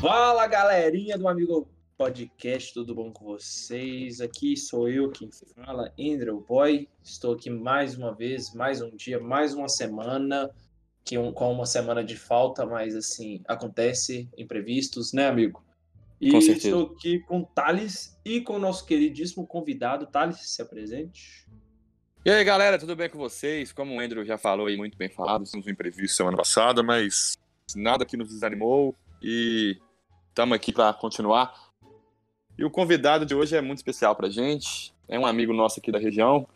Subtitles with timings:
[0.00, 4.20] Fala galerinha do Amigo Podcast, tudo bom com vocês?
[4.20, 6.88] Aqui sou eu quem fala, Andrew Boy.
[7.02, 10.48] Estou aqui mais uma vez, mais um dia, mais uma semana,
[11.04, 15.64] que um, com uma semana de falta, mas assim, acontece imprevistos, né, amigo?
[16.20, 16.68] E Com certeza.
[16.68, 20.06] estou aqui com o Thales e com o nosso queridíssimo convidado.
[20.06, 21.44] Thales, se apresente.
[22.24, 23.72] E aí, galera, tudo bem com vocês?
[23.72, 27.36] Como o Andrew já falou aí, muito bem falado, temos um imprevisto semana passada, mas
[27.74, 29.76] nada que nos desanimou e
[30.38, 31.52] estamos aqui para continuar.
[32.56, 35.90] E o convidado de hoje é muito especial pra gente, é um amigo nosso aqui
[35.90, 36.46] da região.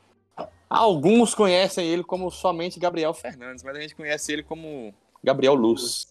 [0.71, 6.07] Alguns conhecem ele como somente Gabriel Fernandes, mas a gente conhece ele como Gabriel Luz,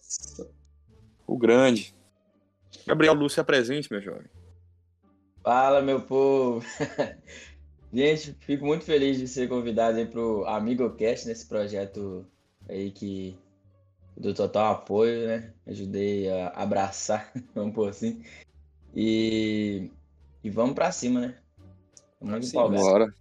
[1.26, 1.94] o grande.
[2.86, 4.26] Gabriel Luz, se apresente, meu jovem.
[5.42, 6.64] Fala, meu povo!
[7.92, 12.24] Gente, fico muito feliz de ser convidado aí pro AmigoCast, nesse projeto
[12.68, 13.36] aí que
[14.16, 15.52] do total apoio, né?
[15.66, 18.22] Ajudei a abraçar, vamos por assim.
[18.94, 19.90] E,
[20.42, 21.38] e vamos pra cima, né?
[22.42, 22.82] Sim, empolgado.
[22.82, 23.14] Bora.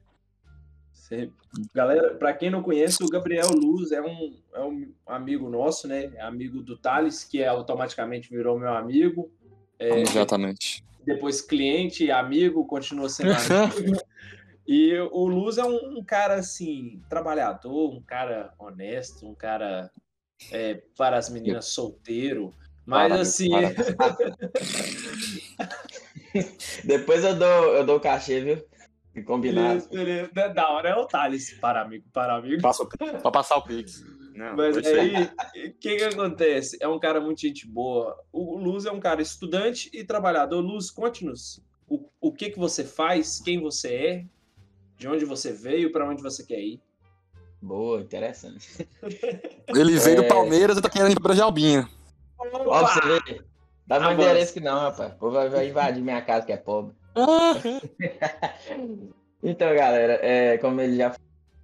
[1.74, 6.06] Galera, para quem não conhece, o Gabriel Luz é um, é um amigo nosso, né?
[6.16, 9.30] É amigo do Thales, que é, automaticamente virou meu amigo.
[9.78, 10.86] É, Exatamente.
[11.04, 14.00] depois cliente, amigo, continua sendo amigo.
[14.68, 19.92] E o Luz é um, um cara assim, trabalhador, um cara honesto, um cara
[20.52, 22.54] é, para as meninas solteiro.
[22.86, 24.18] Mas Para, assim, para.
[26.84, 28.66] Depois eu dou, eu dou o cachê, viu?
[29.14, 29.68] E combinado.
[29.68, 30.30] beleza, beleza.
[30.34, 32.62] Da- Da hora é o Thales, para amigo, para amigo.
[32.62, 34.04] Passa, pra passar o Pix.
[34.34, 36.78] Não, Mas aí, o que que acontece?
[36.80, 38.18] É um cara muito gente boa.
[38.32, 40.62] O Luz é um cara estudante e trabalhador.
[40.62, 44.26] Luz, conte-nos o, o que que você faz, quem você é,
[44.98, 46.80] de onde você veio, para onde você quer ir.
[47.62, 48.88] Boa, interessante.
[49.70, 50.28] Ele veio do É.
[50.28, 51.88] Palmeiras e tá querendo ir pra Jalbinha.
[52.40, 53.46] Ó, pra você ver.
[53.86, 55.14] Dá meu endereço que não, rapaz.
[55.14, 56.96] O povo vai, vai invadir minha casa que é pobre.
[59.44, 61.16] Então, galera, é, como eles já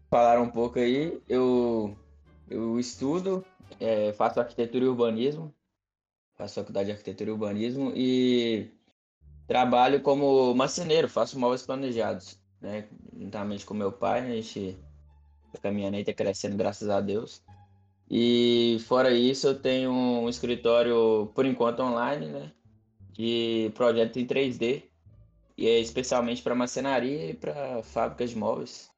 [0.09, 1.95] falaram um pouco aí, eu,
[2.49, 3.45] eu estudo,
[3.79, 5.53] é, faço arquitetura e urbanismo,
[6.35, 8.71] faço faculdade de arquitetura e urbanismo e
[9.47, 12.87] trabalho como marceneiro, faço móveis planejados, né?
[13.15, 14.31] Juntamente com meu pai, né?
[14.31, 14.75] a gente
[15.61, 17.41] caminhando aí, tá crescendo, graças a Deus.
[18.09, 22.51] E fora isso, eu tenho um escritório, por enquanto, online, né?
[23.11, 24.83] De projeto em 3D.
[25.57, 28.91] E é especialmente para marcenaria e para fábricas de móveis,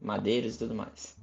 [0.00, 1.16] madeiras e tudo mais.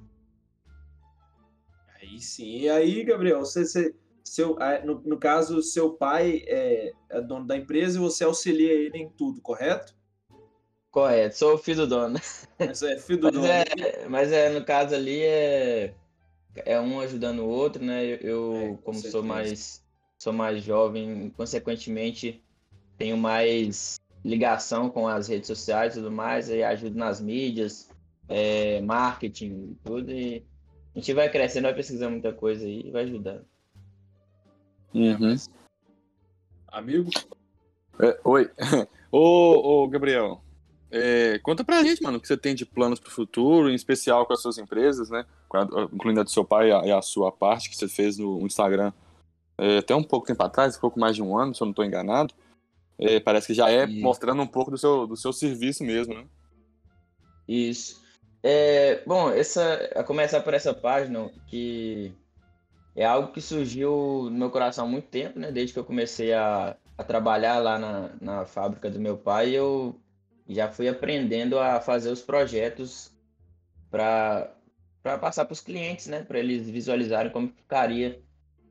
[2.00, 2.58] Aí sim.
[2.60, 7.56] E aí, Gabriel, você, você- seu, no, no caso, seu pai é, é dono da
[7.56, 9.94] empresa e você auxilia ele em tudo, correto?
[10.94, 12.20] Correto, sou o filho do dono.
[12.56, 13.46] Você é filho do Mas dono.
[13.48, 15.92] é, mas é, no caso ali, é,
[16.54, 18.04] é um ajudando o outro, né?
[18.04, 19.10] Eu, eu, É, com como certeza.
[19.10, 19.84] sou mais,
[20.16, 22.40] sou mais jovem, consequentemente,
[22.96, 27.90] tenho mais ligação com as redes sociais e tudo mais, aí ajudo nas mídias,
[28.28, 30.46] é, marketing e tudo, e
[30.94, 33.44] a gente vai crescendo, vai pesquisando muita coisa aí e vai ajudando.
[34.94, 35.34] Uhum.
[36.68, 37.10] Amigo?
[38.00, 38.48] É, oi.
[39.10, 40.43] ô, ô, Gabriel,
[40.90, 44.26] é, conta pra gente, mano, o que você tem de planos pro futuro, em especial
[44.26, 45.24] com as suas empresas, né?
[45.92, 48.40] Incluindo a do seu pai e a, e a sua parte que você fez no
[48.46, 48.92] Instagram
[49.58, 51.72] é, até um pouco tempo atrás, um pouco mais de um ano, se eu não
[51.72, 52.34] tô enganado.
[52.98, 54.00] É, parece que já é Isso.
[54.00, 56.24] mostrando um pouco do seu, do seu serviço mesmo, né?
[57.46, 58.02] Isso.
[58.42, 62.12] É, bom, essa, a começar por essa página, que
[62.94, 65.50] é algo que surgiu no meu coração há muito tempo, né?
[65.50, 69.98] Desde que eu comecei a, a trabalhar lá na, na fábrica do meu pai, eu
[70.48, 73.12] já fui aprendendo a fazer os projetos
[73.90, 74.52] para
[75.02, 76.22] passar para os clientes, né?
[76.22, 78.20] Para eles visualizarem como ficaria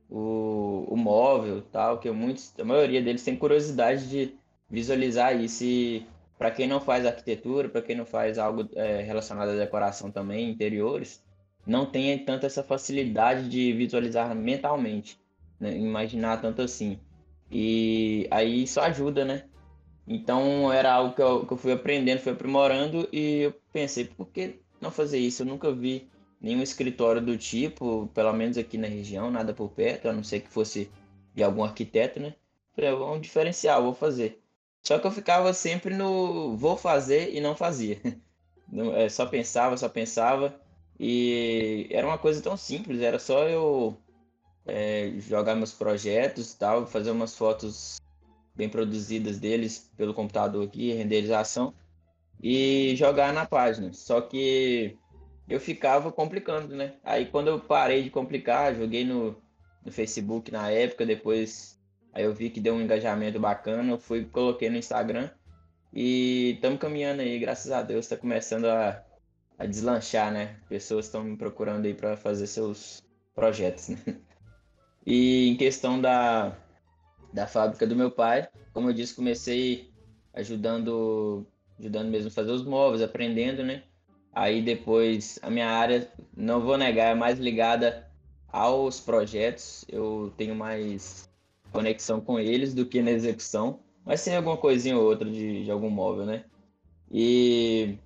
[0.10, 4.36] o, o móvel tal, que muitos, a maioria deles tem curiosidade de
[4.70, 6.06] visualizar isso e
[6.38, 10.50] para quem não faz arquitetura, para quem não faz algo é, relacionado à decoração também,
[10.50, 11.24] interiores,
[11.66, 15.18] não tem tanto essa facilidade de visualizar mentalmente,
[15.60, 15.76] né?
[15.78, 17.00] imaginar tanto assim.
[17.50, 19.46] E aí isso ajuda, né?
[20.08, 24.28] Então era algo que eu, que eu fui aprendendo, fui aprimorando e eu pensei, por
[24.28, 25.44] que não fazer isso?
[25.44, 26.10] Eu nunca vi
[26.42, 30.42] nenhum escritório do tipo, pelo menos aqui na região, nada por perto, a não ser
[30.42, 30.92] que fosse
[31.34, 32.36] de algum arquiteto, né?
[32.76, 34.42] Falei, "Ah, vamos diferenciar, vou fazer.
[34.82, 38.00] Só que eu ficava sempre no vou fazer e não fazia.
[38.68, 40.60] Não, é, só pensava, só pensava.
[41.00, 43.96] E era uma coisa tão simples, era só eu
[44.66, 47.98] é, jogar meus projetos e tal, fazer umas fotos
[48.56, 51.74] bem produzidas deles pelo computador aqui, renderização,
[52.42, 53.94] e jogar na página.
[53.94, 54.98] Só que
[55.50, 56.96] eu ficava complicando, né?
[57.04, 59.36] Aí quando eu parei de complicar, joguei no,
[59.86, 61.74] no Facebook na época, depois
[62.14, 65.32] Aí eu vi que deu um engajamento bacana, eu fui coloquei no Instagram
[65.92, 69.04] e estamos caminhando aí, graças a Deus, está começando a,
[69.58, 70.60] a deslanchar, né?
[70.70, 73.02] Pessoas estão me procurando aí para fazer seus
[73.36, 73.98] projetos, né?
[75.06, 76.58] E em questão da,
[77.34, 79.92] da fábrica do meu pai, como eu disse, comecei
[80.34, 81.46] ajudando,
[81.80, 83.84] ajudando mesmo a fazer os móveis, aprendendo, né?
[84.32, 88.08] Aí depois a minha área, não vou negar, é mais ligada
[88.48, 89.86] aos projetos.
[89.90, 91.30] Eu tenho mais
[91.72, 95.72] conexão com eles do que na execução, mas tem alguma coisinha ou outra de, de
[95.72, 96.46] algum móvel, né?
[97.12, 97.98] E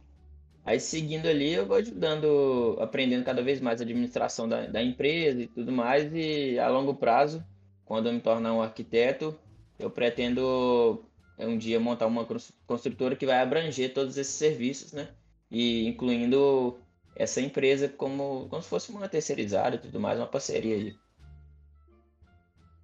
[0.66, 5.42] aí seguindo ali, eu vou ajudando, aprendendo cada vez mais a administração da, da empresa
[5.42, 6.14] e tudo mais.
[6.14, 7.44] E a longo prazo,
[7.88, 9.38] quando eu me tornar um arquiteto,
[9.80, 11.04] eu pretendo
[11.40, 12.28] um dia montar uma
[12.66, 15.10] construtora que vai abranger todos esses serviços, né?
[15.50, 16.78] E incluindo
[17.16, 20.96] essa empresa como, como se fosse uma terceirizada e tudo mais, uma parceria aí.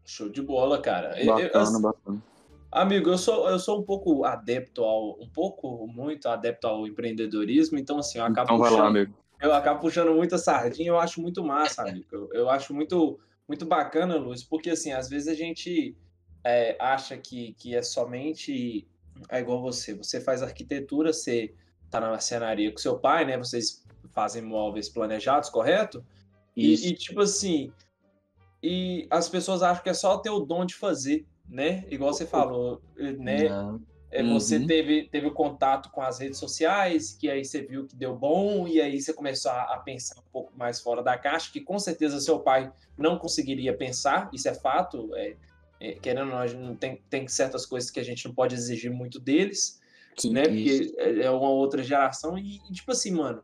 [0.05, 1.09] Show de bola, cara.
[1.25, 2.23] Bacana, eu, eu, bacana.
[2.71, 5.21] Amigo, eu sou, eu sou um pouco adepto ao.
[5.21, 8.79] um pouco, muito adepto ao empreendedorismo, então assim, eu acabo então puxando.
[8.79, 9.13] Lá, amigo.
[9.39, 12.07] Eu acabo puxando muita sardinha, eu acho muito massa, amigo.
[12.11, 15.95] Eu, eu acho muito, muito bacana, Luiz, porque assim, às vezes a gente
[16.44, 18.88] é, acha que, que é somente.
[19.30, 19.94] É igual você.
[19.94, 21.54] Você faz arquitetura, você
[21.90, 23.38] tá na marcenaria com seu pai, né?
[23.38, 26.04] Vocês fazem móveis planejados, correto?
[26.56, 27.72] E, e, tipo assim,
[28.62, 31.84] e as pessoas acham que é só ter o dom de fazer, né?
[31.89, 33.48] Igual você falou, né?
[34.13, 34.68] É, você uhum.
[34.68, 38.68] teve, teve o contato com as redes sociais, que aí você viu que deu bom,
[38.68, 41.80] e aí você começou a, a, pensar um pouco mais fora da caixa, que com
[41.80, 45.10] certeza seu pai não conseguiria pensar, isso é fato.
[45.15, 45.36] É,
[45.80, 49.19] é, querendo ou não, tem, tem certas coisas que a gente não pode exigir muito
[49.19, 49.81] deles,
[50.15, 50.44] Sim, né?
[50.44, 53.44] Porque é, é uma outra geração, e, e tipo assim, mano.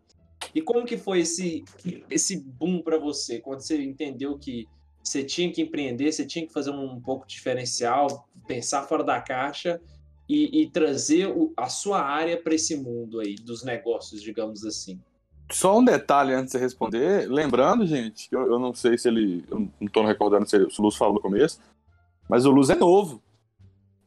[0.53, 1.65] E como que foi esse,
[2.11, 4.67] esse boom para você, quando você entendeu que
[5.03, 9.81] você tinha que empreender, você tinha que fazer um pouco diferencial, pensar fora da caixa
[10.29, 15.01] e, e trazer o, a sua área para esse mundo aí dos negócios, digamos assim.
[15.51, 19.07] Só um detalhe antes de você responder, lembrando, gente, que eu, eu não sei se
[19.07, 21.59] ele, eu não estou recordando se, o Luz falou no começo,
[22.29, 23.19] mas o Luz é novo.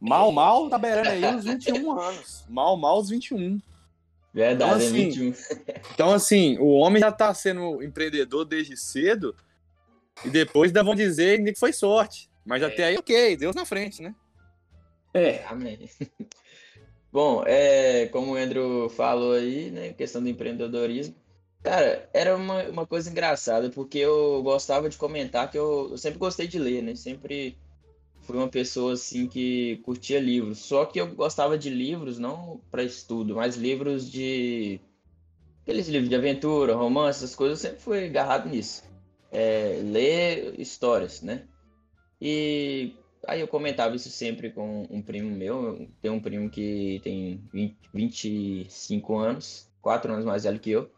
[0.00, 2.44] Mal, mal tá beirando aí os 21 anos.
[2.48, 3.60] Mal, mal os 21.
[4.32, 5.34] Verdade, então, assim, é 21.
[5.92, 9.34] então, assim, o homem já tá sendo empreendedor desde cedo
[10.24, 12.30] e depois ainda vão dizer que foi sorte.
[12.44, 12.66] Mas é.
[12.66, 14.14] até aí, ok, Deus na frente, né?
[15.14, 15.44] É.
[15.44, 15.78] Amém.
[17.12, 21.14] Bom, é, como o Andrew falou aí, né, questão do empreendedorismo.
[21.62, 26.18] Cara, era uma, uma coisa engraçada, porque eu gostava de comentar que eu, eu sempre
[26.18, 26.96] gostei de ler, né?
[26.96, 27.56] Sempre
[28.22, 30.58] fui uma pessoa assim que curtia livros.
[30.58, 34.80] Só que eu gostava de livros não para estudo, mas livros de
[35.62, 38.82] aqueles livros de aventura, romance, essas coisas, eu sempre fui agarrado nisso
[39.32, 41.48] é, ler histórias, né?
[42.20, 42.94] E
[43.26, 45.88] aí eu comentava isso sempre com um primo meu.
[46.00, 50.90] Tem um primo que tem 20, 25 anos, 4 anos mais velho que eu.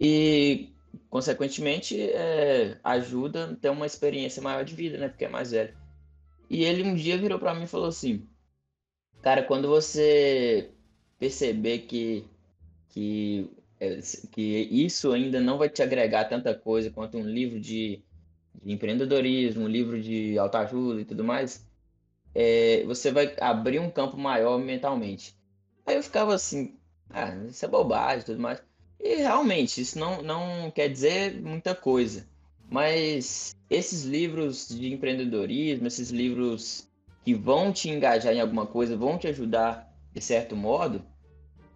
[0.00, 0.70] E,
[1.08, 5.08] consequentemente, é, ajuda a ter uma experiência maior de vida, né?
[5.08, 5.76] Porque é mais velho.
[6.48, 8.26] E ele um dia virou para mim e falou assim:
[9.22, 10.70] Cara, quando você
[11.18, 12.24] perceber que,
[12.90, 13.50] que
[13.80, 13.98] é,
[14.32, 18.02] que isso ainda não vai te agregar tanta coisa quanto um livro de,
[18.62, 21.66] de empreendedorismo, livro de autoajuda e tudo mais,
[22.34, 25.36] é, você vai abrir um campo maior mentalmente.
[25.86, 26.76] Aí eu ficava assim,
[27.10, 28.62] ah, isso é bobagem e tudo mais.
[28.98, 32.26] E realmente, isso não, não quer dizer muita coisa.
[32.68, 36.88] Mas esses livros de empreendedorismo, esses livros
[37.24, 41.04] que vão te engajar em alguma coisa, vão te ajudar de certo modo,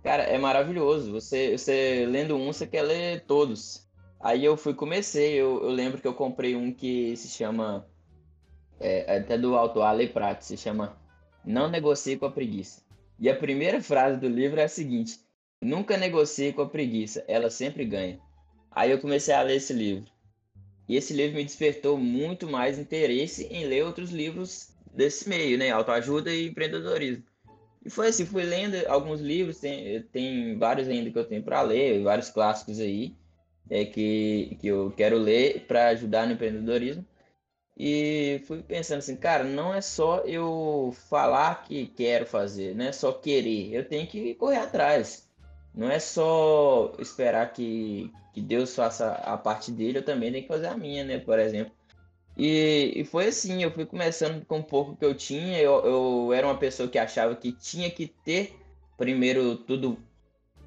[0.03, 1.13] Cara, é maravilhoso.
[1.13, 3.87] Você, você lendo um, você quer ler todos.
[4.21, 5.35] Aí eu fui, comecei.
[5.35, 7.87] Eu, eu lembro que eu comprei um que se chama.
[8.79, 10.97] É, até do autor Ale Prato, se chama
[11.45, 12.83] Não Negocie com a Preguiça.
[13.19, 15.21] E a primeira frase do livro é a seguinte:
[15.62, 18.19] Nunca negocie com a preguiça, ela sempre ganha.
[18.71, 20.11] Aí eu comecei a ler esse livro.
[20.89, 25.71] E esse livro me despertou muito mais interesse em ler outros livros desse meio, né?
[25.71, 27.25] Autoajuda e empreendedorismo.
[27.85, 31.61] E foi assim, fui lendo alguns livros, tem, tem vários ainda que eu tenho para
[31.61, 33.15] ler, vários clássicos aí,
[33.71, 37.07] é, que, que eu quero ler para ajudar no empreendedorismo.
[37.77, 42.93] E fui pensando assim, cara, não é só eu falar que quero fazer, não é
[42.93, 45.31] só querer, eu tenho que correr atrás.
[45.75, 50.49] Não é só esperar que, que Deus faça a parte dele, eu também tenho que
[50.49, 51.19] fazer a minha, né?
[51.19, 51.73] Por exemplo.
[52.37, 55.59] E, e, foi assim, eu fui começando com um pouco que eu tinha.
[55.59, 58.57] Eu, eu era uma pessoa que achava que tinha que ter
[58.97, 59.99] primeiro tudo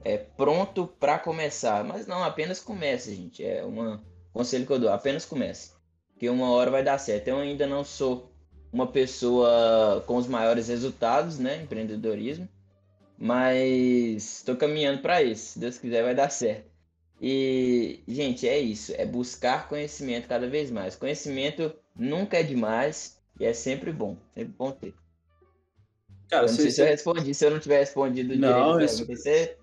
[0.04, 1.84] é, pronto para começar.
[1.84, 3.44] Mas não, apenas comece, gente.
[3.44, 4.00] É um
[4.32, 5.72] conselho que eu dou, apenas comece.
[6.18, 7.28] Que uma hora vai dar certo.
[7.28, 8.32] Eu ainda não sou
[8.72, 11.62] uma pessoa com os maiores resultados, né?
[11.62, 12.48] Empreendedorismo.
[13.18, 15.54] Mas estou caminhando para isso.
[15.54, 16.72] Se Deus quiser, vai dar certo.
[17.22, 18.94] E, gente, é isso.
[18.98, 20.96] É buscar conhecimento cada vez mais.
[20.96, 24.18] Conhecimento nunca é demais e é sempre bom.
[24.34, 24.94] Sempre bom ter.
[26.30, 27.34] Cara, eu não sei se eu respondi.
[27.34, 29.06] Se eu não tiver respondido não, direito, esse...
[29.06, 29.58] você.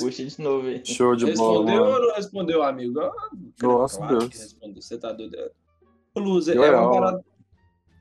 [0.00, 0.84] Puxa de novo aí.
[0.84, 1.70] Show de respondeu bola.
[1.70, 3.00] Respondeu ou não respondeu, amigo?
[3.00, 3.30] Ah,
[3.62, 4.40] Nossa, claro Deus.
[4.40, 4.82] respondeu.
[4.82, 5.36] Você tá doido.
[6.16, 7.24] Luz, é, é, uma parada,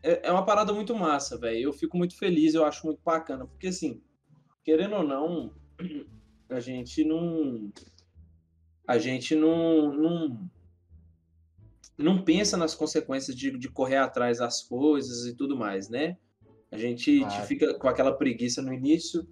[0.01, 1.59] é, é uma parada muito massa, velho.
[1.59, 3.45] Eu fico muito feliz, eu acho muito bacana.
[3.45, 4.01] Porque, assim,
[4.63, 5.53] querendo ou não,
[6.49, 7.71] a gente não.
[8.87, 9.93] A gente não.
[9.93, 10.49] não
[11.97, 16.17] não pensa nas consequências de, de correr atrás das coisas e tudo mais, né?
[16.71, 17.45] A gente claro.
[17.45, 19.27] fica com aquela preguiça no início,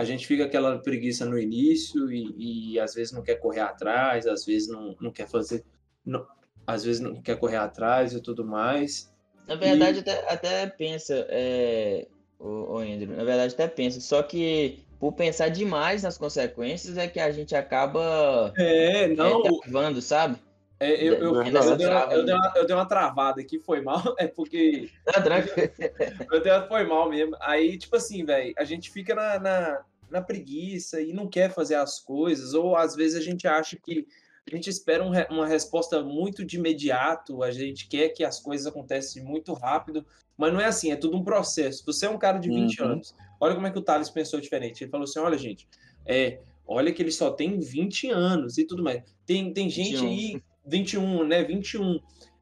[0.00, 4.26] a gente fica aquela preguiça no início e, e às vezes não quer correr atrás,
[4.26, 5.62] às vezes não, não quer fazer,
[6.02, 6.26] não,
[6.66, 9.12] às vezes não quer correr atrás e tudo mais.
[9.46, 10.00] Na verdade, e...
[10.00, 15.50] até, até pensa, é, o, o Andrew, na verdade até pensa, só que por pensar
[15.50, 20.38] demais nas consequências é que a gente acaba é, não, é, travando, sabe?
[20.82, 23.58] É, eu, eu, eu, eu, dei uma, eu, dei uma, eu dei uma travada aqui,
[23.58, 24.88] foi mal, é porque.
[25.04, 25.22] Tá
[26.32, 27.36] eu dei uma, foi mal mesmo.
[27.38, 31.74] Aí, tipo assim, velho, a gente fica na, na, na, preguiça e não quer fazer
[31.74, 34.06] as coisas, ou às vezes a gente acha que
[34.50, 38.66] a gente espera um, uma resposta muito de imediato, a gente quer que as coisas
[38.66, 40.04] acontecem muito rápido,
[40.36, 41.84] mas não é assim, é tudo um processo.
[41.86, 42.88] Você é um cara de 20 uhum.
[42.88, 44.82] anos, olha como é que o Thales pensou diferente.
[44.82, 45.68] Ele falou assim: olha, gente,
[46.06, 49.02] é, olha que ele só tem 20 anos e tudo mais.
[49.26, 50.08] Tem, tem gente 21.
[50.08, 51.44] aí 21, né?
[51.44, 52.00] 21.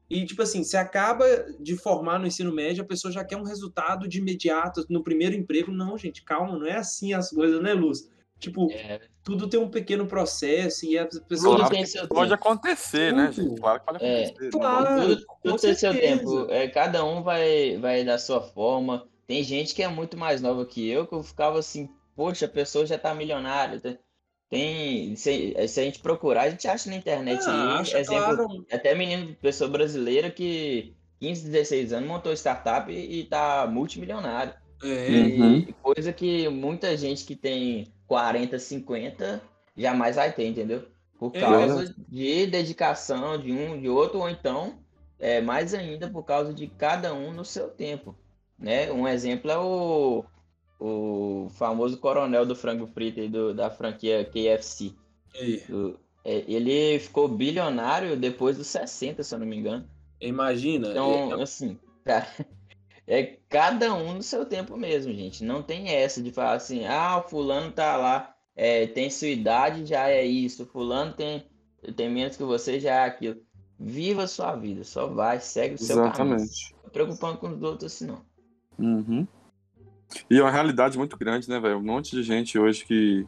[0.09, 1.25] E, tipo assim, você acaba
[1.59, 5.35] de formar no ensino médio, a pessoa já quer um resultado de imediato no primeiro
[5.35, 5.71] emprego.
[5.71, 8.09] Não, gente, calma, não é assim as coisas, né, Luz?
[8.39, 9.01] Tipo, é.
[9.21, 11.57] tudo tem um pequeno processo e a pessoa.
[11.57, 12.41] Claro tem seu pode tempo.
[12.41, 13.41] acontecer, né, tudo.
[13.41, 13.61] né, gente?
[13.61, 14.25] Claro que pode é.
[14.25, 14.49] acontecer.
[14.49, 16.47] Claro, tudo, tudo tem seu tempo.
[16.49, 19.05] É, cada um vai, vai da sua forma.
[19.27, 22.49] Tem gente que é muito mais nova que eu, que eu ficava assim, poxa, a
[22.49, 23.99] pessoa já tá milionária.
[24.49, 28.65] Tem, se, se, a gente procurar, a gente acha na internet ah, aí, exemplo, claro.
[28.71, 34.53] até menino, pessoa brasileira que 15, 16 anos montou startup e, e tá multimilionário.
[34.83, 34.87] É.
[34.87, 35.67] Uhum.
[35.83, 39.41] Coisa que muita gente que tem 40, 50
[39.77, 40.87] jamais vai ter, entendeu?
[41.19, 41.39] Por é.
[41.39, 41.93] causa é.
[42.07, 44.79] de dedicação de um, de outro, ou então,
[45.19, 48.15] é, mais ainda, por causa de cada um no seu tempo.
[48.57, 48.91] Né?
[48.91, 50.25] Um exemplo é o
[50.79, 54.93] o famoso coronel do frango frito do, da franquia KFC.
[55.69, 59.87] O, é, ele ficou bilionário depois dos 60, se eu não me engano.
[60.21, 60.89] Imagina.
[60.89, 61.43] Então, é...
[61.43, 62.27] assim, cara,
[63.07, 65.43] é cada um no seu tempo mesmo, gente.
[65.43, 69.85] Não tem essa de falar assim, ah, o fulano tá lá, é, tem sua idade,
[69.85, 70.65] já é isso.
[70.65, 71.45] Fulano tem,
[71.95, 73.41] tem menos que você, já é aquilo.
[73.79, 76.17] Viva a sua vida, só vai, segue o seu Exatamente.
[76.17, 76.35] caminho.
[76.35, 76.75] Exatamente.
[76.83, 78.25] Não preocupando com os outros assim, não.
[78.77, 79.27] Uhum.
[80.29, 81.77] E é uma realidade muito grande, né, velho?
[81.77, 83.27] Um monte de gente hoje que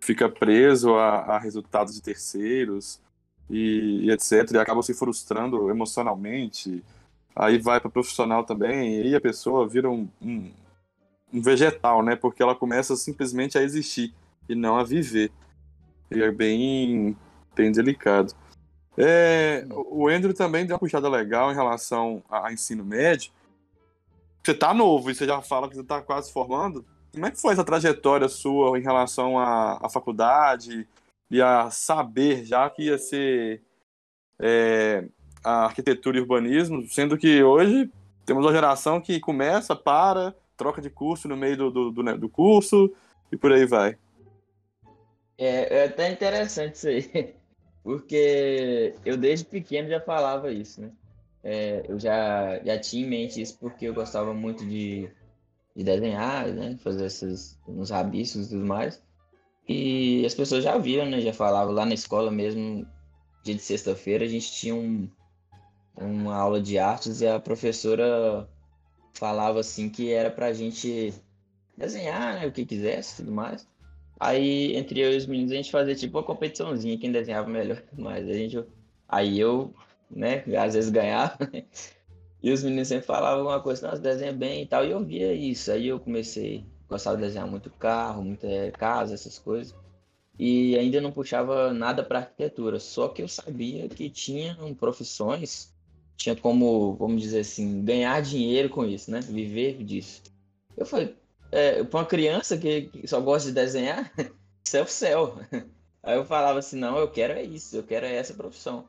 [0.00, 3.00] fica preso a, a resultados de terceiros
[3.50, 4.52] e, e, etc.
[4.52, 6.82] E acaba se frustrando emocionalmente.
[7.34, 10.52] Aí vai para profissional também, e aí a pessoa vira um, um,
[11.32, 12.14] um, vegetal, né?
[12.14, 14.14] Porque ela começa simplesmente a existir
[14.48, 15.32] e não a viver.
[16.10, 17.16] E é bem,
[17.56, 18.32] bem delicado.
[18.96, 23.32] É, o Andrew também deu uma puxada legal em relação a, a ensino médio
[24.44, 26.84] você tá novo e você já fala que você tá quase formando.
[27.12, 30.86] Como é que foi essa trajetória sua em relação à, à faculdade
[31.30, 33.62] e a saber já que ia ser
[34.38, 35.04] é,
[35.42, 37.90] a arquitetura e urbanismo, sendo que hoje
[38.26, 42.14] temos uma geração que começa, para, troca de curso no meio do, do, do, né,
[42.14, 42.92] do curso
[43.30, 43.96] e por aí vai.
[45.38, 47.34] É, é até interessante isso aí,
[47.82, 50.90] porque eu desde pequeno já falava isso, né?
[51.44, 55.10] É, eu já, já tinha em mente isso porque eu gostava muito de,
[55.76, 56.76] de desenhar, né?
[56.78, 59.02] Fazer esses uns rabiscos e tudo mais.
[59.68, 61.20] E as pessoas já viram, né?
[61.20, 62.86] Já falavam lá na escola mesmo,
[63.44, 65.06] dia de sexta-feira, a gente tinha um,
[65.94, 68.48] uma aula de artes e a professora
[69.12, 71.12] falava assim que era pra gente
[71.76, 72.46] desenhar, né?
[72.46, 73.68] O que quisesse tudo mais.
[74.18, 77.82] Aí, entre eu e os meninos, a gente fazia tipo uma competiçãozinha, quem desenhava melhor.
[77.92, 78.64] Mas a gente.
[79.06, 79.74] Aí eu
[80.10, 80.44] né?
[80.56, 81.38] Às vezes ganhava.
[82.44, 84.84] E os meninos sempre falavam alguma coisa, nossa, desenha bem e tal.
[84.84, 85.72] E eu via isso.
[85.72, 89.74] Aí eu comecei, gostava de desenhar muito carro, muita casa, essas coisas.
[90.38, 92.78] E ainda não puxava nada para arquitetura.
[92.78, 95.72] Só que eu sabia que tinha profissões,
[96.18, 99.20] tinha como, vamos dizer assim, ganhar dinheiro com isso, né?
[99.20, 100.22] Viver disso.
[100.76, 101.16] Eu falei,
[101.50, 104.12] é, para uma criança que, só gosta de desenhar,
[104.70, 105.38] é o céu.
[106.02, 108.86] Aí eu falava assim, não, eu quero é isso, eu quero é essa profissão.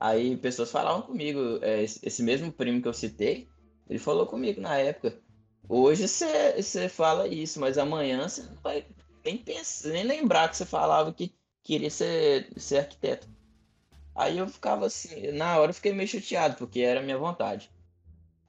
[0.00, 3.46] Aí pessoas falavam comigo, é, esse mesmo primo que eu citei,
[3.88, 5.20] Ele falou comigo na época.
[5.68, 8.86] Hoje você fala isso, mas amanhã você não vai
[9.22, 13.28] nem pensar, nem lembrar que você falava que queria ser, ser arquiteto.
[14.16, 17.70] Aí eu ficava assim, na hora eu fiquei meio chateado, porque era a minha vontade.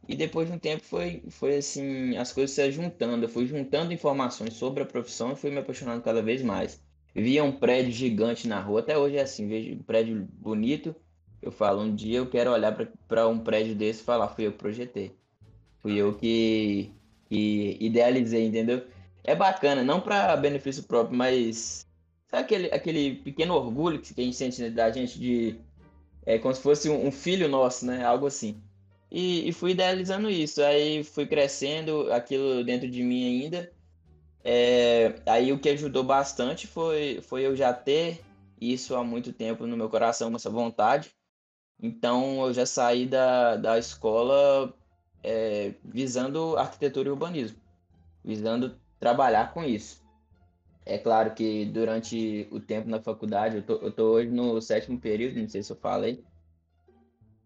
[0.07, 3.25] E depois de um tempo foi, foi assim, as coisas se juntando.
[3.25, 6.81] Eu fui juntando informações sobre a profissão e fui me apaixonando cada vez mais.
[7.13, 10.95] Via um prédio gigante na rua, até hoje é assim, vejo um prédio bonito,
[11.41, 12.73] eu falo, um dia eu quero olhar
[13.07, 15.15] para um prédio desse e falar, fui eu que projetei.
[15.79, 16.91] Fui eu que,
[17.25, 18.85] que idealizei, entendeu?
[19.23, 21.85] É bacana, não para benefício próprio, mas
[22.27, 25.59] sabe aquele, aquele pequeno orgulho que a gente sente da gente de.
[26.25, 28.05] É como se fosse um filho nosso, né?
[28.05, 28.61] Algo assim.
[29.11, 30.61] E, e fui idealizando isso.
[30.61, 33.71] Aí fui crescendo aquilo dentro de mim ainda.
[34.43, 38.21] É, aí o que ajudou bastante foi, foi eu já ter
[38.59, 41.11] isso há muito tempo no meu coração, essa vontade.
[41.81, 44.73] Então eu já saí da, da escola
[45.23, 47.57] é, visando arquitetura e urbanismo,
[48.23, 50.01] visando trabalhar com isso.
[50.85, 54.99] É claro que durante o tempo na faculdade, eu tô, eu tô hoje no sétimo
[54.99, 56.23] período, não sei se eu falei.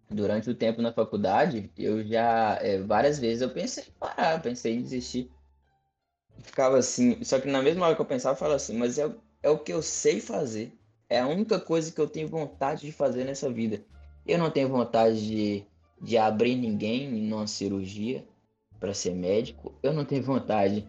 [0.10, 4.76] Durante o tempo na faculdade, eu já, é, várias vezes eu pensei em parar, pensei
[4.76, 5.32] em desistir.
[6.40, 9.10] Ficava assim, só que na mesma hora que eu pensava, eu falava assim, mas é,
[9.42, 10.78] é o que eu sei fazer.
[11.10, 13.84] É a única coisa que eu tenho vontade de fazer nessa vida.
[14.26, 15.66] Eu não tenho vontade de,
[16.02, 18.26] de abrir ninguém numa cirurgia
[18.80, 19.74] para ser médico.
[19.84, 20.88] Eu não tenho vontade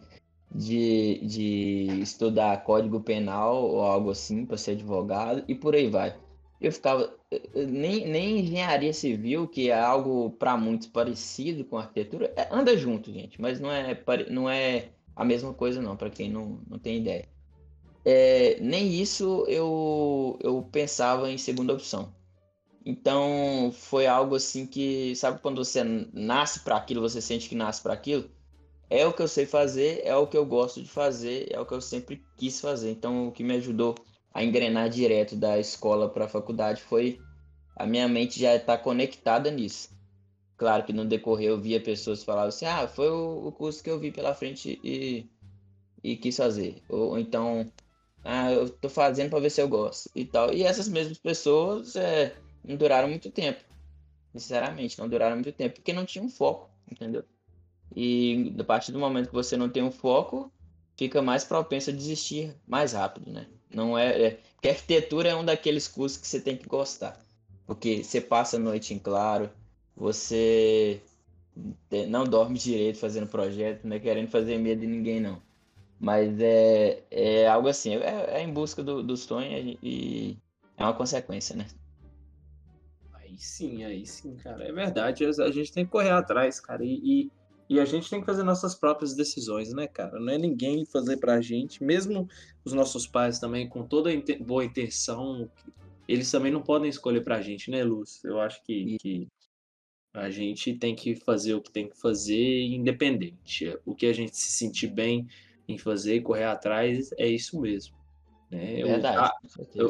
[0.54, 6.16] de, de estudar código penal ou algo assim para ser advogado e por aí vai.
[6.60, 7.14] Eu ficava.
[7.54, 13.12] Nem, nem engenharia civil, que é algo para muitos parecido com arquitetura, é, anda junto,
[13.12, 16.98] gente, mas não é, não é a mesma coisa, não, para quem não, não tem
[16.98, 17.28] ideia.
[18.04, 22.14] É, nem isso eu, eu pensava em segunda opção.
[22.88, 27.82] Então foi algo assim que, sabe quando você nasce para aquilo, você sente que nasce
[27.82, 28.30] para aquilo?
[28.88, 31.66] É o que eu sei fazer, é o que eu gosto de fazer, é o
[31.66, 32.92] que eu sempre quis fazer.
[32.92, 33.96] Então o que me ajudou
[34.32, 37.18] a engrenar direto da escola para a faculdade foi
[37.74, 39.88] a minha mente já estar tá conectada nisso.
[40.56, 43.98] Claro que no decorrer eu via pessoas falando assim: ah, foi o, curso que eu
[43.98, 45.28] vi pela frente e,
[46.04, 46.80] e quis fazer.
[46.88, 47.66] Ou, ou então,
[48.22, 50.54] ah, eu tô fazendo para ver se eu gosto e tal.
[50.54, 53.62] E essas mesmas pessoas é, não duraram muito tempo.
[54.32, 57.24] Sinceramente, não duraram muito tempo, porque não tinha um foco, entendeu?
[57.94, 60.52] E a partir do momento que você não tem um foco,
[60.96, 63.46] fica mais propenso a desistir mais rápido, né?
[63.70, 67.18] Não é, é porque arquitetura é um daqueles cursos que você tem que gostar.
[67.66, 69.50] Porque você passa a noite em claro,
[69.96, 71.00] você
[72.08, 75.40] não dorme direito fazendo projeto, não é querendo fazer medo de ninguém, não.
[75.98, 80.36] Mas é, é algo assim, é, é em busca do, do sonho e
[80.76, 81.66] é uma consequência, né?
[83.36, 84.64] Aí sim, aí sim, cara.
[84.64, 85.24] É verdade.
[85.26, 86.82] A gente tem que correr atrás, cara.
[86.82, 87.30] E, e,
[87.68, 90.18] e, a gente tem que fazer nossas próprias decisões, né, cara?
[90.18, 91.84] Não é ninguém fazer pra gente.
[91.84, 92.26] Mesmo
[92.64, 95.50] os nossos pais também, com toda a boa intenção,
[96.08, 98.24] eles também não podem escolher pra gente, né, Luz?
[98.24, 99.28] Eu acho que, que
[100.14, 103.76] a gente tem que fazer o que tem que fazer independente.
[103.84, 105.28] O que a gente se sentir bem
[105.68, 107.94] em fazer e correr atrás é isso mesmo.
[108.50, 108.82] Né?
[108.82, 109.32] Verdade.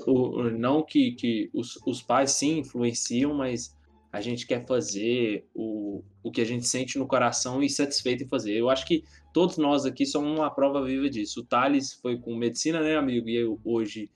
[0.06, 3.74] O, não que, que os, os pais sim influenciam, mas
[4.12, 8.28] a gente quer fazer o, o que a gente sente no coração e satisfeito em
[8.28, 8.54] fazer.
[8.54, 11.40] Eu acho que todos nós aqui somos uma prova viva disso.
[11.40, 13.28] O Thales foi com medicina, né, amigo?
[13.28, 14.10] E eu hoje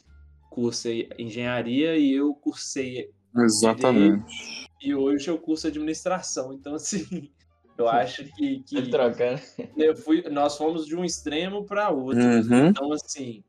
[0.49, 3.11] cursei engenharia e eu cursei.
[3.37, 4.69] Exatamente.
[4.83, 6.53] E hoje eu curso administração.
[6.53, 7.31] Então, assim,
[7.77, 8.61] eu acho que.
[8.61, 9.43] que troca, né?
[9.77, 12.23] eu fui, nós fomos de um extremo para outro.
[12.23, 12.69] Uhum.
[12.69, 13.45] Então, assim,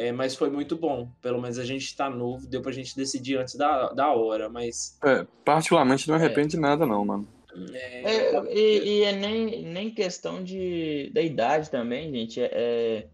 [0.00, 1.10] é, mas foi muito bom.
[1.20, 4.98] Pelo menos a gente tá novo, deu pra gente decidir antes da, da hora, mas.
[5.04, 7.28] É, particularmente não arrepende de nada, não, mano.
[7.72, 12.40] É, é, e, e, é nem, nem questão de, da idade também, gente.
[12.40, 13.06] É, é,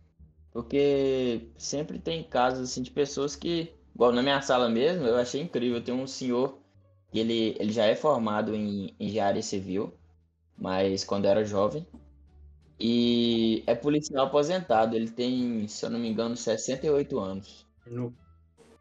[0.53, 5.41] porque sempre tem casos assim de pessoas que, igual na minha sala mesmo, eu achei
[5.41, 5.83] incrível.
[5.83, 6.59] Tem um senhor
[7.11, 9.95] que ele, ele já é formado em engenharia civil,
[10.57, 11.87] mas quando era jovem,
[12.79, 14.95] e é policial aposentado.
[14.95, 17.67] Ele tem, se eu não me engano, 68 anos.
[17.87, 18.15] No...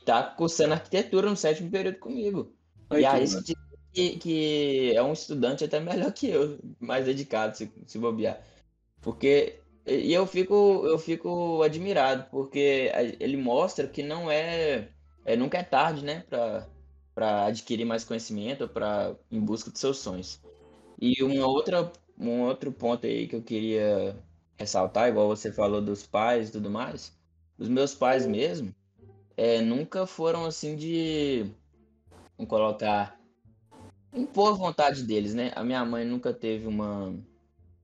[0.05, 2.53] Tá cursando arquitetura no sétimo período comigo.
[2.91, 3.25] E aí
[3.95, 8.41] que, que é um estudante até melhor que eu, mais dedicado, se, se bobear.
[9.01, 9.61] Porque.
[9.87, 14.89] E eu fico, eu fico admirado, porque ele mostra que não é.
[15.23, 16.25] é nunca é tarde, né?
[16.27, 16.67] Pra,
[17.13, 20.41] pra adquirir mais conhecimento, para em busca dos seus sonhos.
[20.99, 24.15] E uma outra um outro ponto aí que eu queria
[24.57, 27.13] ressaltar, igual você falou dos pais e tudo mais,
[27.57, 28.73] os meus pais mesmo,
[29.37, 31.45] é, nunca foram assim de
[32.37, 33.19] vamos colocar
[34.13, 35.51] impor vontade deles, né?
[35.55, 37.13] A minha mãe nunca teve uma,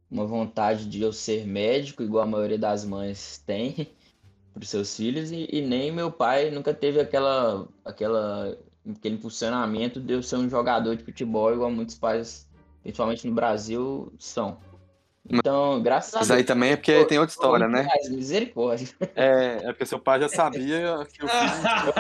[0.10, 3.88] uma vontade de eu ser médico, igual a maioria das mães tem
[4.54, 8.58] para os seus filhos, e, e, nem meu pai nunca teve aquela, aquela,
[8.90, 12.48] aquele impulsionamento de eu ser um jogador de futebol, igual muitos pais,
[12.82, 14.58] principalmente no Brasil, são.
[15.30, 16.30] Então, graças a Deus.
[16.30, 17.84] Mas aí também é porque tem outra história, né?
[17.84, 18.88] Mais, misericórdia.
[19.16, 21.94] É, é porque seu pai já sabia que o filho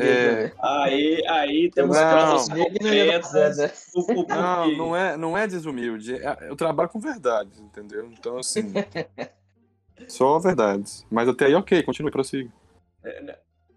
[0.00, 0.52] é.
[0.58, 3.92] Aí, aí temos não, concretas.
[4.28, 6.14] Não, não é, não é desumilde.
[6.14, 8.10] É, eu trabalho com verdades, entendeu?
[8.18, 8.72] Então, assim.
[10.08, 11.06] só verdades.
[11.10, 12.50] Mas até aí, ok, continue, prossiga.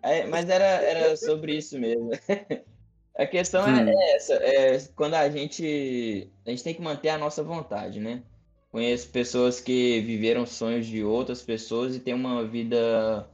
[0.01, 2.11] É, mas era, era sobre isso mesmo.
[3.15, 3.87] A questão hum.
[3.87, 8.23] é essa, é quando a gente a gente tem que manter a nossa vontade, né?
[8.71, 13.29] Conheço pessoas que viveram sonhos de outras pessoas e têm uma vida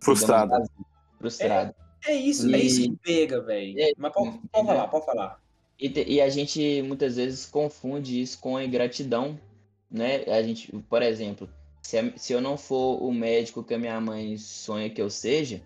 [0.00, 0.64] frustrada.
[1.18, 1.74] Frustrada.
[2.06, 2.54] É, é isso, e...
[2.54, 3.78] é isso que pega, velho.
[3.78, 5.42] É, Mas pode, pode falar, pode falar.
[5.78, 9.38] E, e, a gente muitas vezes confunde isso com a ingratidão,
[9.90, 10.24] né?
[10.26, 11.50] A gente, por exemplo,
[11.82, 15.60] se, se eu não for o médico que a minha mãe sonha que eu seja,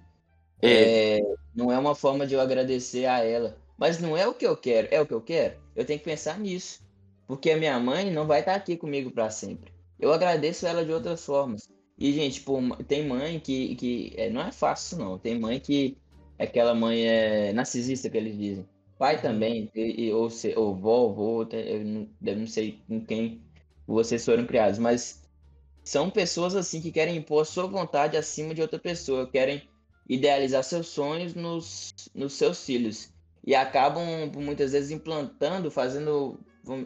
[0.62, 1.19] é.
[1.19, 3.57] É, não é uma forma de eu agradecer a ela.
[3.79, 4.88] Mas não é o que eu quero.
[4.90, 5.57] É o que eu quero?
[5.75, 6.81] Eu tenho que pensar nisso.
[7.27, 9.73] Porque a minha mãe não vai estar aqui comigo para sempre.
[9.99, 11.69] Eu agradeço ela de outras formas.
[11.99, 12.45] E, gente,
[12.87, 13.75] tem mãe que.
[13.77, 15.19] que é, não é fácil, não.
[15.19, 15.97] Tem mãe que.
[16.38, 18.66] Aquela mãe é narcisista que eles dizem.
[18.99, 23.42] Pai também, e, ou, se, ou vó, eu não, eu não sei com quem
[23.87, 25.23] vocês foram criados, mas
[25.85, 29.62] são pessoas assim que querem impor sua vontade acima de outra pessoa, querem
[30.09, 33.11] idealizar seus sonhos nos, nos seus filhos.
[33.45, 34.05] E acabam,
[34.37, 36.40] muitas vezes, implantando, fazendo,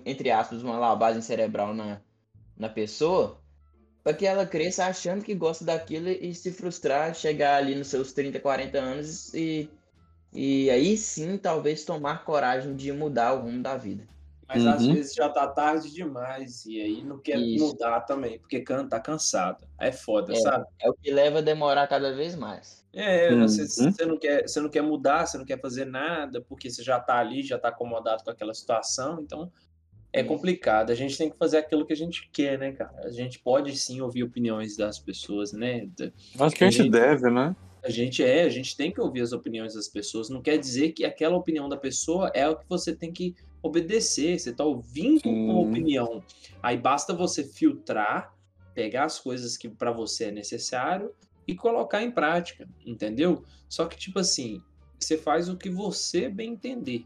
[0.04, 2.00] entre aspas, uma lavagem cerebral na,
[2.56, 3.40] na pessoa,
[4.02, 8.12] para que ela cresça achando que gosta daquilo e se frustrar, chegar ali nos seus
[8.12, 9.70] 30, 40 anos e,
[10.33, 14.06] e aí sim, talvez tomar coragem de mudar o rumo da vida.
[14.52, 14.72] Mas uhum.
[14.72, 17.64] às vezes já tá tarde demais e aí não quer Isso.
[17.64, 19.64] mudar também, porque tá cansado.
[19.78, 20.66] É foda, é, sabe?
[20.80, 22.84] É o que leva a demorar cada vez mais.
[22.92, 23.42] É, uhum.
[23.42, 26.82] você, você, não quer, você não quer mudar, você não quer fazer nada, porque você
[26.82, 29.52] já tá ali, já tá acomodado com aquela situação, então
[30.12, 30.90] é complicado.
[30.90, 33.02] A gente tem que fazer aquilo que a gente quer, né, cara?
[33.04, 35.88] A gente pode sim ouvir opiniões das pessoas, né?
[36.40, 37.54] Acho que a gente, a gente deve, né?
[37.84, 40.28] A gente é, a gente tem que ouvir as opiniões das pessoas.
[40.28, 44.38] Não quer dizer que aquela opinião da pessoa é o que você tem que obedecer.
[44.38, 45.48] Você está ouvindo Sim.
[45.48, 46.22] uma opinião.
[46.62, 48.34] Aí basta você filtrar,
[48.74, 51.12] pegar as coisas que para você é necessário
[51.46, 53.44] e colocar em prática, entendeu?
[53.68, 54.62] Só que tipo assim,
[54.98, 57.04] você faz o que você bem entender,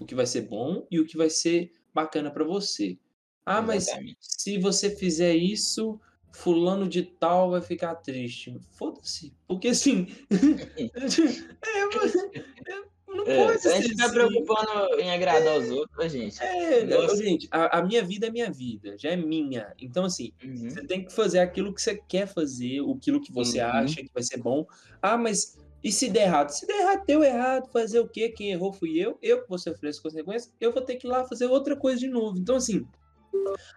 [0.00, 2.98] o que vai ser bom e o que vai ser bacana para você.
[3.46, 4.16] Ah, Exatamente.
[4.16, 6.00] mas se você fizer isso,
[6.32, 8.58] fulano de tal vai ficar triste.
[8.72, 9.34] Foda-se.
[9.46, 10.08] Porque assim.
[11.62, 12.93] é,
[13.26, 13.72] não é, pode ser.
[13.72, 14.14] A gente tá assim.
[14.14, 16.42] preocupando em agradar os outros, gente.
[16.42, 19.72] É, gente, a, a, minha vida é minha vida, já é minha.
[19.78, 20.70] Então, assim, uhum.
[20.70, 23.66] você tem que fazer aquilo que você quer fazer, aquilo que você uhum.
[23.66, 24.66] acha que vai ser bom.
[25.00, 26.48] Ah, mas e se der errado?
[26.48, 28.30] Se der errado, deu errado, fazer o quê?
[28.30, 31.10] Quem errou fui eu, eu que vou sofrer as consequências, eu vou ter que ir
[31.10, 32.38] lá fazer outra coisa de novo.
[32.38, 32.86] Então, assim,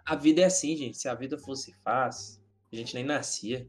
[0.06, 0.98] a vida é assim, gente.
[0.98, 2.40] Se a vida fosse fácil,
[2.72, 3.68] a gente nem nascia.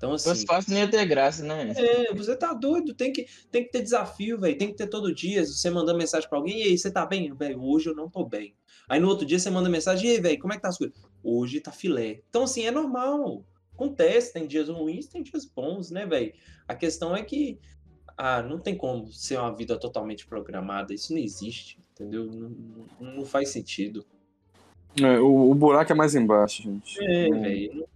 [0.00, 0.30] Então, assim.
[0.30, 1.74] Fosse fácil nem ia ter graça, né?
[1.76, 4.56] É, você tá doido, tem que, tem que ter desafio, velho.
[4.56, 5.44] Tem que ter todo dia.
[5.44, 7.34] Você mandando mensagem pra alguém, e aí, você tá bem?
[7.34, 8.54] Velho, hoje eu não tô bem.
[8.88, 10.78] Aí no outro dia você manda mensagem, e aí, velho, como é que tá as
[10.78, 10.96] coisas?
[11.22, 12.22] Hoje tá filé.
[12.30, 13.44] Então, assim, é normal.
[13.74, 16.32] Acontece, tem dias ruins, tem dias bons, né, velho?
[16.66, 17.58] A questão é que.
[18.16, 20.94] Ah, não tem como ser uma vida totalmente programada.
[20.94, 22.24] Isso não existe, entendeu?
[22.24, 22.48] Não,
[22.98, 24.02] não, não faz sentido.
[24.98, 26.98] É, o, o buraco é mais embaixo, gente.
[27.04, 27.86] É, velho.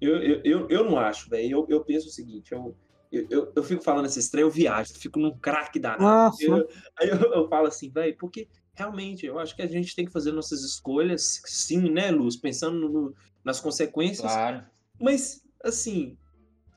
[0.00, 1.50] Eu, eu, eu, eu não acho, velho.
[1.50, 2.74] Eu, eu penso o seguinte, eu,
[3.10, 6.36] eu, eu, eu fico falando esse estranho, eu viajo, eu fico num craque danado.
[6.40, 10.04] Eu, aí eu, eu falo assim, velho, porque realmente eu acho que a gente tem
[10.04, 12.36] que fazer nossas escolhas, sim, né, Luz?
[12.36, 14.30] Pensando no, nas consequências.
[14.30, 14.64] Claro.
[15.00, 16.16] Mas, assim,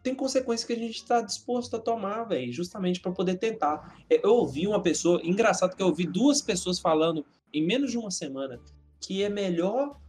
[0.02, 4.04] tem consequências que a gente está disposto a tomar, velho, justamente para poder tentar.
[4.10, 7.98] É, eu ouvi uma pessoa, engraçado que eu ouvi duas pessoas falando em menos de
[7.98, 8.60] uma semana
[9.00, 10.00] que é melhor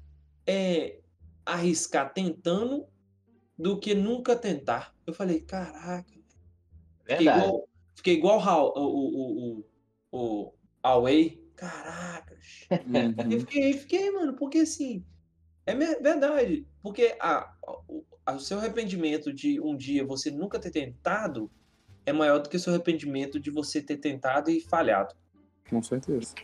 [0.47, 0.99] é,
[1.45, 2.87] arriscar tentando
[3.59, 4.95] do que nunca tentar.
[5.07, 6.13] Eu falei, caraca.
[7.05, 9.65] Fiquei igual, fiquei igual o, o,
[10.11, 11.43] o, o Away.
[11.57, 12.67] Caracas.
[13.31, 15.05] eu fiquei, fiquei, mano, porque assim,
[15.65, 16.67] é verdade.
[16.83, 17.55] Porque a,
[18.27, 21.51] a, o seu arrependimento de um dia você nunca ter tentado
[22.05, 25.15] é maior do que o seu arrependimento de você ter tentado e falhado.
[25.71, 26.35] Com certeza.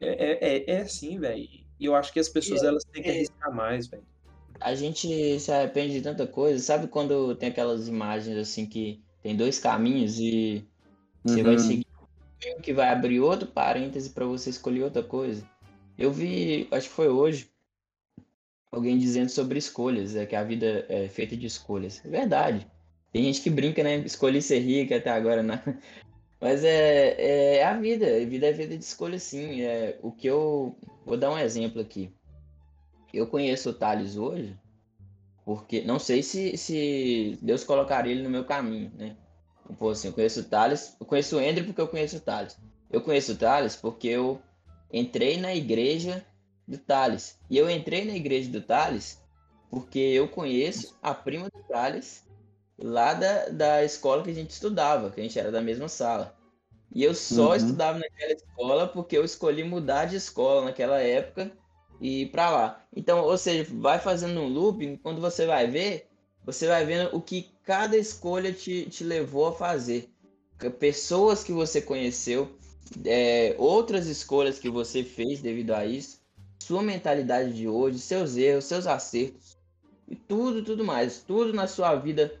[0.00, 1.48] É, é, é, é assim, velho.
[1.78, 4.04] E eu acho que as pessoas é, elas têm que é arriscar mais, velho
[4.60, 6.62] a gente se arrepende de tanta coisa.
[6.62, 10.64] Sabe quando tem aquelas imagens assim que tem dois caminhos e
[11.24, 11.58] você vai uhum.
[11.58, 11.86] seguir
[12.62, 15.48] que vai abrir outro parêntese para você escolher outra coisa.
[15.98, 17.50] Eu vi, acho que foi hoje,
[18.70, 22.04] alguém dizendo sobre escolhas, é que a vida é feita de escolhas.
[22.04, 22.66] É verdade.
[23.12, 23.96] Tem gente que brinca, né?
[23.98, 25.62] Escolhi ser rica até agora, né?
[26.38, 28.06] Mas é, é a vida.
[28.06, 29.62] A vida é vida de escolha, sim.
[29.62, 30.76] É, o que eu.
[31.04, 32.12] Vou dar um exemplo aqui.
[33.16, 34.56] Eu conheço o Thales hoje,
[35.44, 39.16] porque não sei se, se Deus colocaria ele no meu caminho, né?
[39.78, 42.58] Pô, assim, eu conheço o Thales, eu conheço o Andrew porque eu conheço o Thales.
[42.90, 44.40] Eu conheço o Thales porque eu
[44.92, 46.24] entrei na igreja
[46.66, 47.38] do Thales.
[47.50, 49.20] E eu entrei na igreja do Thales
[49.70, 52.24] porque eu conheço a prima do Thales
[52.78, 56.36] lá da, da escola que a gente estudava, que a gente era da mesma sala.
[56.94, 57.56] E eu só uhum.
[57.56, 61.50] estudava naquela escola porque eu escolhi mudar de escola naquela época
[62.00, 62.84] e para lá.
[62.94, 66.08] Então, ou seja, vai fazendo um looping, quando você vai ver,
[66.44, 70.10] você vai vendo o que cada escolha te, te levou a fazer.
[70.78, 72.56] Pessoas que você conheceu,
[73.04, 76.20] é, outras escolhas que você fez devido a isso,
[76.62, 79.56] sua mentalidade de hoje, seus erros, seus acertos
[80.08, 81.18] e tudo, tudo mais.
[81.18, 82.40] Tudo na sua vida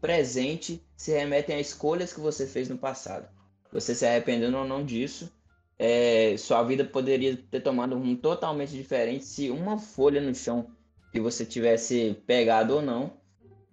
[0.00, 3.28] presente se remetem a escolhas que você fez no passado.
[3.72, 5.30] Você se arrependendo ou não disso,
[5.78, 10.70] é, sua vida poderia ter tomado um rumo totalmente diferente se uma folha no chão
[11.12, 13.12] que você tivesse pegado ou não,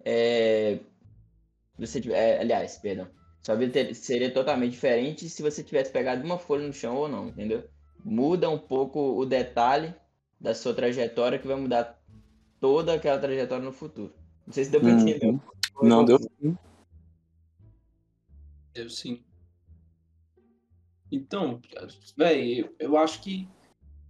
[0.04, 0.78] é,
[1.78, 3.08] você é, aliás, perdão,
[3.42, 7.08] sua vida ter, seria totalmente diferente se você tivesse pegado uma folha no chão ou
[7.08, 7.64] não, entendeu?
[8.04, 9.92] Muda um pouco o detalhe
[10.40, 12.00] da sua trajetória que vai mudar
[12.60, 14.12] toda aquela trajetória no futuro.
[14.46, 15.00] Não sei se deu pra uhum.
[15.00, 15.40] entender.
[15.82, 16.56] Não, deu sim.
[18.72, 19.25] Deu sim.
[21.10, 21.60] Então,
[22.16, 23.48] velho, eu acho que,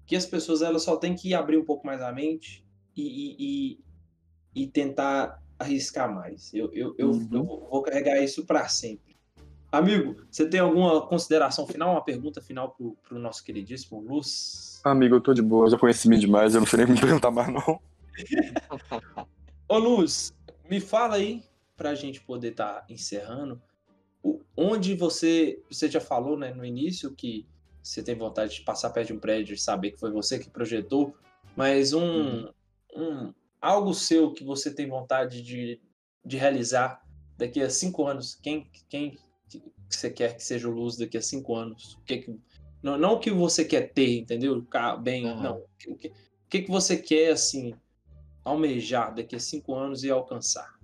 [0.06, 2.64] que as pessoas elas só têm que abrir um pouco mais a mente
[2.96, 3.80] e, e,
[4.62, 6.52] e tentar arriscar mais.
[6.54, 7.28] Eu, eu, eu, uhum.
[7.32, 9.16] eu vou carregar isso para sempre.
[9.70, 14.80] Amigo, você tem alguma consideração final, uma pergunta final pro, pro nosso queridíssimo Luz?
[14.84, 17.30] Amigo, eu tô de boa, já conheci me demais, eu não sei nem me perguntar
[17.30, 17.80] mais não.
[19.68, 20.32] Ô Luz,
[20.70, 21.42] me fala aí,
[21.76, 23.60] pra gente poder estar tá encerrando,
[24.56, 27.46] onde você, você já falou né, no início que
[27.82, 30.50] você tem vontade de passar perto de um prédio e saber que foi você que
[30.50, 31.14] projetou,
[31.54, 32.52] mas um, uhum.
[32.96, 35.80] um algo seu que você tem vontade de,
[36.24, 37.00] de realizar
[37.36, 41.22] daqui a cinco anos, quem, quem que você quer que seja o Luz daqui a
[41.22, 41.94] cinco anos?
[41.94, 42.40] O que, que
[42.82, 44.64] não, não o que você quer ter, entendeu?
[45.02, 45.42] Bem, uhum.
[45.42, 45.56] não.
[45.58, 47.74] O que, o que, que você quer, assim,
[48.44, 50.75] almejar daqui a cinco anos e alcançar?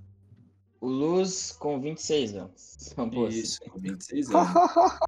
[0.82, 2.76] O Luz com 26 anos.
[3.30, 4.98] Isso, com 26 anos.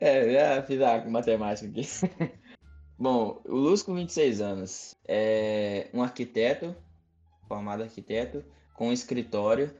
[0.00, 1.82] é, já fiz a matemática aqui.
[2.96, 6.74] Bom, o Luz com 26 anos é um arquiteto,
[7.48, 9.74] formado arquiteto, com um escritório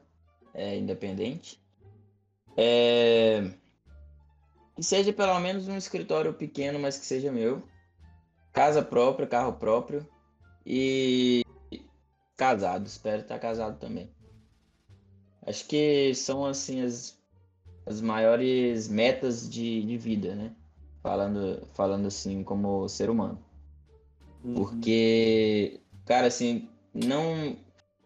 [0.53, 1.57] é, independente.
[2.57, 3.53] É...
[4.75, 7.63] Que seja pelo menos um escritório pequeno, mas que seja meu.
[8.51, 10.05] Casa própria, carro próprio.
[10.65, 11.45] E
[12.35, 14.09] casado, espero estar casado também.
[15.49, 17.17] Acho que são assim as,
[17.87, 20.55] as maiores metas de, de vida, né?
[21.01, 23.43] Falando, falando assim como ser humano.
[24.43, 24.53] Uhum.
[24.53, 27.57] Porque, cara, assim, não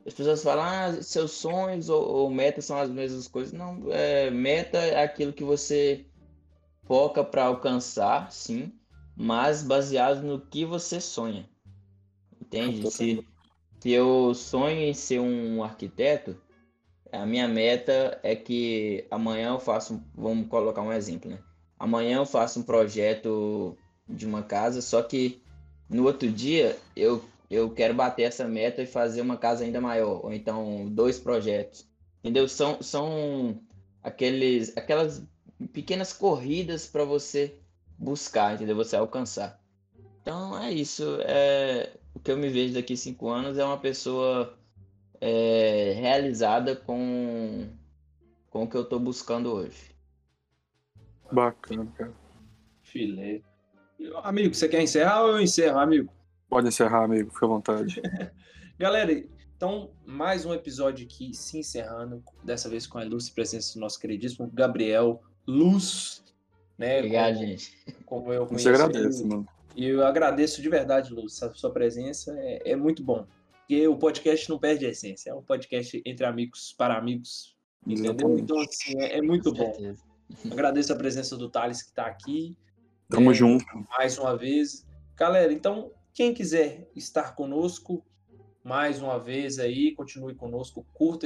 [0.06, 3.52] as pessoas falam, ah, seus sonhos ou, ou metas são as mesmas coisas.
[3.52, 6.06] Não, é, meta é aquilo que você
[6.84, 8.72] foca para alcançar, sim,
[9.18, 11.50] mas baseado no que você sonha.
[12.42, 12.90] Entende?
[12.90, 13.28] Se,
[13.82, 16.38] se eu sonho em ser um arquiteto,
[17.14, 21.40] a minha meta é que amanhã eu faço, vamos colocar um exemplo, né?
[21.78, 25.42] Amanhã eu faço um projeto de uma casa, só que
[25.90, 30.26] no outro dia eu eu quero bater essa meta e fazer uma casa ainda maior,
[30.26, 31.86] ou então dois projetos.
[32.20, 32.48] Entendeu?
[32.48, 33.60] São, são
[34.02, 35.24] aqueles, aquelas
[35.72, 37.54] pequenas corridas para você
[37.98, 38.76] buscar, entendeu?
[38.76, 39.62] Você alcançar.
[40.22, 41.18] Então é isso.
[41.22, 44.58] É, o que eu me vejo daqui cinco anos é uma pessoa
[45.26, 47.70] é, realizada com,
[48.50, 49.96] com o que eu estou buscando hoje.
[51.32, 52.12] Bacana, cara.
[52.82, 53.42] Filé.
[54.22, 56.12] Amigo, você quer encerrar ou eu encerro, amigo?
[56.50, 58.02] Pode encerrar, amigo, fica à vontade.
[58.78, 59.14] Galera,
[59.56, 63.98] então, mais um episódio aqui se encerrando, dessa vez com a ilustre presença do nosso
[64.02, 66.22] queridíssimo Gabriel Luz.
[66.78, 67.86] Né, Obrigado, como, gente.
[68.06, 68.64] Como eu conheço.
[68.66, 69.48] Você agradece, mano.
[69.74, 73.26] E eu agradeço de verdade, Luz, a sua presença é, é, muito bom.
[73.64, 77.56] Porque o podcast não perde a essência, é um podcast entre amigos, para amigos,
[77.88, 78.38] entendeu?
[78.38, 79.74] Então, assim, é, é muito bom.
[80.52, 82.58] Agradeço a presença do Thales que está aqui.
[83.10, 83.66] Tamo é, junto.
[83.98, 84.86] Mais uma vez.
[85.16, 88.06] Galera, então, quem quiser estar conosco,
[88.64, 91.26] mais uma vez aí, continue conosco, curta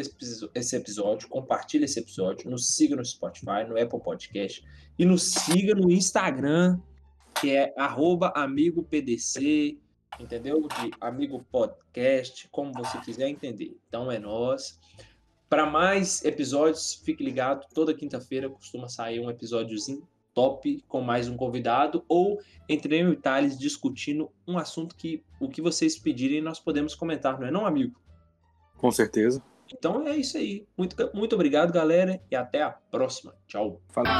[0.53, 4.63] esse episódio, compartilhe esse episódio, nos siga no Spotify, no Apple Podcast
[4.97, 6.79] e nos siga no Instagram,
[7.39, 7.73] que é
[8.35, 9.79] amigopdc,
[10.19, 10.67] entendeu?
[10.67, 13.77] De amigo podcast, como você quiser entender.
[13.87, 14.79] Então é nós.
[15.49, 21.35] Para mais episódios, fique ligado, toda quinta-feira costuma sair um episódiozinho top com mais um
[21.35, 22.39] convidado ou
[22.69, 27.39] entre eu e Thales discutindo um assunto que o que vocês pedirem nós podemos comentar,
[27.39, 27.99] não é não, amigo?
[28.77, 29.41] Com certeza.
[29.73, 30.65] Então é isso aí.
[30.77, 33.33] Muito, muito obrigado, galera, e até a próxima.
[33.47, 33.81] Tchau.
[33.89, 34.11] Falou.